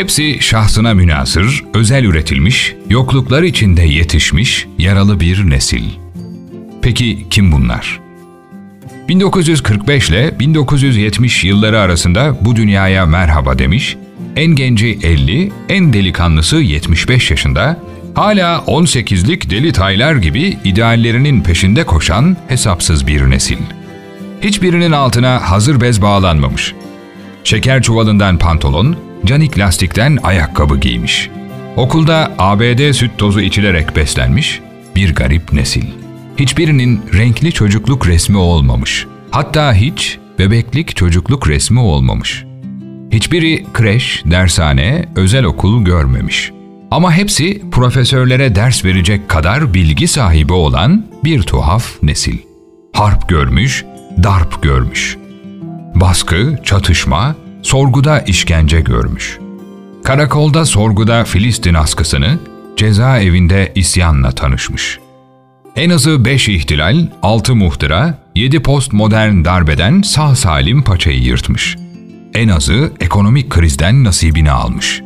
[0.00, 5.82] Hepsi şahsına münasır, özel üretilmiş, yokluklar içinde yetişmiş, yaralı bir nesil.
[6.82, 8.00] Peki kim bunlar?
[9.08, 13.96] 1945 ile 1970 yılları arasında bu dünyaya merhaba demiş,
[14.36, 17.80] en genci 50, en delikanlısı 75 yaşında,
[18.14, 23.58] hala 18'lik deli taylar gibi ideallerinin peşinde koşan hesapsız bir nesil.
[24.42, 26.74] Hiçbirinin altına hazır bez bağlanmamış.
[27.44, 31.30] Şeker çuvalından pantolon, canik lastikten ayakkabı giymiş.
[31.76, 34.60] Okulda ABD süt tozu içilerek beslenmiş
[34.96, 35.84] bir garip nesil.
[36.36, 39.06] Hiçbirinin renkli çocukluk resmi olmamış.
[39.30, 42.44] Hatta hiç bebeklik çocukluk resmi olmamış.
[43.12, 46.52] Hiçbiri kreş, dershane, özel okul görmemiş.
[46.90, 52.38] Ama hepsi profesörlere ders verecek kadar bilgi sahibi olan bir tuhaf nesil.
[52.92, 53.84] Harp görmüş,
[54.22, 55.16] darp görmüş.
[55.94, 59.38] Baskı, çatışma, sorguda işkence görmüş.
[60.04, 62.38] Karakolda sorguda Filistin askısını,
[62.76, 64.98] cezaevinde isyanla tanışmış.
[65.76, 71.76] En azı 5 ihtilal, 6 muhtıra, 7 postmodern darbeden sağ salim paçayı yırtmış.
[72.34, 75.02] En azı ekonomik krizden nasibini almış.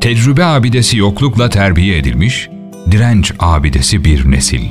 [0.00, 2.48] Tecrübe abidesi yoklukla terbiye edilmiş,
[2.90, 4.62] direnç abidesi bir nesil.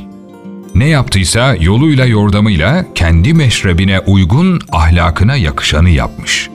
[0.75, 6.49] Ne yaptıysa yoluyla yordamıyla kendi meşrebine uygun ahlakına yakışanı yapmış.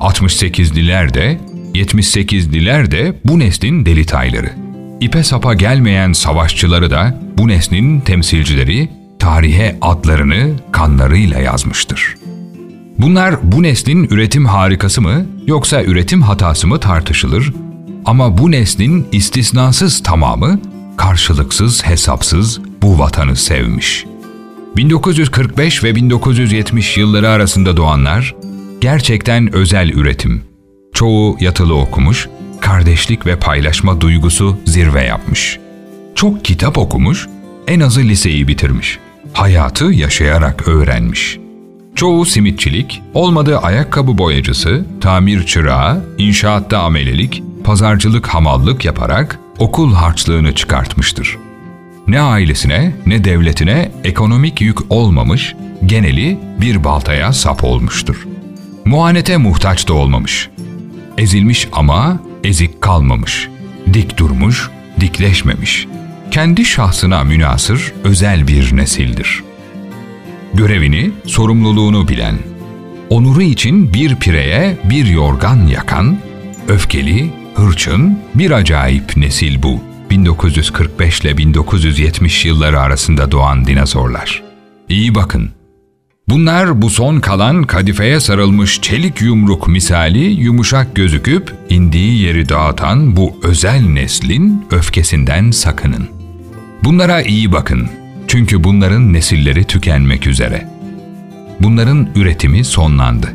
[0.00, 1.40] 68'liler de,
[1.74, 4.52] 78'liler de bu neslin delitayları.
[5.00, 12.14] İpe sapa gelmeyen savaşçıları da bu neslin temsilcileri tarihe adlarını kanlarıyla yazmıştır.
[12.98, 17.52] Bunlar bu neslin üretim harikası mı yoksa üretim hatası mı tartışılır
[18.04, 20.60] ama bu neslin istisnasız tamamı
[20.96, 24.06] karşılıksız hesapsız bu vatanı sevmiş.
[24.76, 28.34] 1945 ve 1970 yılları arasında doğanlar
[28.86, 30.42] gerçekten özel üretim.
[30.92, 32.28] Çoğu yatılı okumuş,
[32.60, 35.58] kardeşlik ve paylaşma duygusu zirve yapmış.
[36.14, 37.28] Çok kitap okumuş,
[37.66, 38.98] en azı liseyi bitirmiş.
[39.32, 41.38] Hayatı yaşayarak öğrenmiş.
[41.94, 51.38] Çoğu simitçilik, olmadığı ayakkabı boyacısı, tamir çırağı, inşaatta amelelik, pazarcılık hamallık yaparak okul harçlığını çıkartmıştır.
[52.06, 55.54] Ne ailesine ne devletine ekonomik yük olmamış,
[55.86, 58.26] geneli bir baltaya sap olmuştur.
[58.86, 60.50] Muhanete muhtaç da olmamış.
[61.18, 63.48] Ezilmiş ama ezik kalmamış.
[63.92, 64.70] Dik durmuş,
[65.00, 65.86] dikleşmemiş.
[66.30, 69.42] Kendi şahsına münasır özel bir nesildir.
[70.54, 72.38] Görevini, sorumluluğunu bilen,
[73.10, 76.18] onuru için bir pireye bir yorgan yakan,
[76.68, 79.80] öfkeli, hırçın, bir acayip nesil bu.
[80.10, 84.42] 1945 ile 1970 yılları arasında doğan dinozorlar.
[84.88, 85.55] İyi bakın.
[86.28, 93.40] Bunlar bu son kalan kadifeye sarılmış çelik yumruk misali yumuşak gözüküp indiği yeri dağıtan bu
[93.42, 96.08] özel neslin öfkesinden sakının.
[96.84, 97.88] Bunlara iyi bakın.
[98.28, 100.68] Çünkü bunların nesilleri tükenmek üzere.
[101.60, 103.34] Bunların üretimi sonlandı.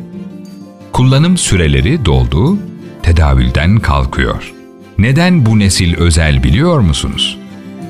[0.92, 2.58] Kullanım süreleri doldu,
[3.02, 4.52] tedavülden kalkıyor.
[4.98, 7.38] Neden bu nesil özel biliyor musunuz?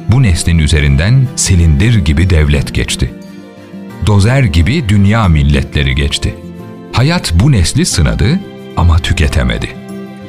[0.09, 3.22] Bu neslin üzerinden silindir gibi devlet geçti.
[4.07, 6.35] Dozer gibi dünya milletleri geçti.
[6.93, 8.41] Hayat bu nesli sınadı
[8.77, 9.69] ama tüketemedi.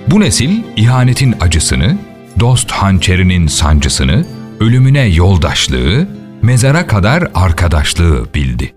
[0.08, 1.98] Bu nesil ihanetin acısını,
[2.40, 4.26] dost hançerinin sancısını,
[4.60, 6.08] ölümüne yoldaşlığı,
[6.42, 8.74] mezara kadar arkadaşlığı bildi.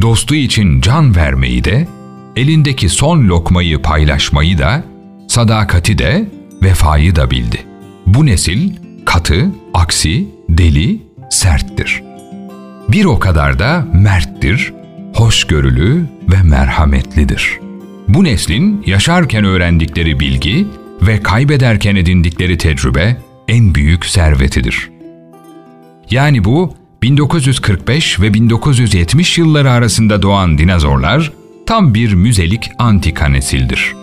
[0.00, 1.88] Dostu için can vermeyi de,
[2.36, 4.84] elindeki son lokmayı paylaşmayı da,
[5.28, 6.30] sadakati de,
[6.62, 7.58] vefayı da bildi.
[8.06, 8.72] Bu nesil
[9.06, 12.02] katı, aksi, deli, serttir.
[12.92, 14.72] Bir o kadar da merttir,
[15.14, 17.58] hoşgörülü ve merhametlidir.
[18.08, 20.66] Bu neslin yaşarken öğrendikleri bilgi
[21.02, 23.16] ve kaybederken edindikleri tecrübe
[23.48, 24.90] en büyük servetidir.
[26.10, 31.32] Yani bu 1945 ve 1970 yılları arasında doğan dinozorlar
[31.66, 33.94] tam bir müzelik antika nesildir.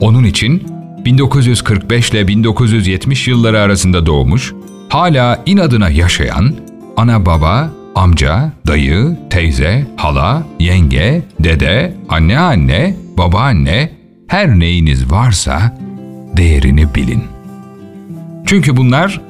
[0.00, 0.62] Onun için
[1.04, 4.52] 1945 ile 1970 yılları arasında doğmuş,
[4.88, 6.54] hala inadına yaşayan,
[6.96, 13.92] ana baba, amca, dayı, teyze, hala, yenge, dede, anneanne, babaanne,
[14.28, 15.78] her neyiniz varsa
[16.36, 17.24] değerini bilin.
[18.46, 19.20] Çünkü bunlar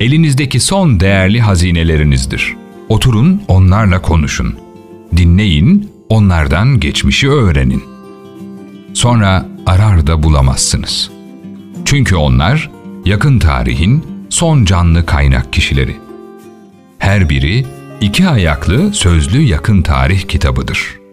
[0.00, 2.56] elinizdeki son değerli hazinelerinizdir.
[2.88, 4.54] Oturun onlarla konuşun.
[5.16, 7.84] Dinleyin, onlardan geçmişi öğrenin.
[8.94, 11.10] Sonra arar da bulamazsınız.
[11.84, 12.70] Çünkü onlar
[13.04, 15.96] yakın tarihin son canlı kaynak kişileri.
[16.98, 17.66] Her biri
[18.00, 21.05] iki ayaklı sözlü yakın tarih kitabıdır.